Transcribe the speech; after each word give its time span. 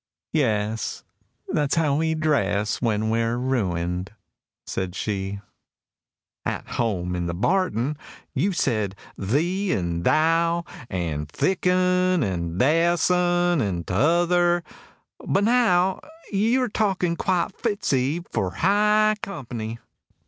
—"Yes: 0.33 1.03
that's 1.49 1.75
how 1.75 1.97
we 1.97 2.15
dress 2.15 2.81
when 2.81 3.11
we're 3.11 3.37
ruined," 3.37 4.11
said 4.65 4.95
she. 4.95 5.41
—"At 6.43 6.69
home 6.69 7.15
in 7.15 7.27
the 7.27 7.35
barton 7.35 7.95
you 8.33 8.51
said 8.51 8.95
'thee' 9.15 9.73
and 9.73 10.03
'thou,' 10.03 10.65
And 10.89 11.27
'thik 11.29 11.67
oon,' 11.67 12.23
and 12.23 12.59
'theäs 12.59 13.11
oon,' 13.11 13.61
and 13.61 13.85
't'other'; 13.85 14.63
but 15.23 15.43
now 15.43 15.99
Your 16.31 16.67
talking 16.67 17.15
quite 17.15 17.51
fits 17.55 17.93
'ee 17.93 18.23
for 18.31 18.49
high 18.53 19.13
compa 19.21 19.53
ny!" 19.53 19.77